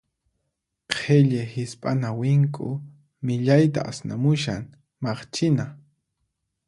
Qhilli 0.93 1.43
hisp'ana 1.51 2.09
winku 2.21 2.69
millayta 3.27 3.79
asnamushan, 3.91 4.63
maqchina. 5.03 5.67